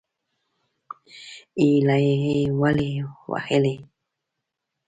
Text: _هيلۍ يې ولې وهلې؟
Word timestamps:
_هيلۍ 1.59 2.05
يې 2.25 2.39
ولې 2.59 2.91
وهلې؟ 3.29 3.75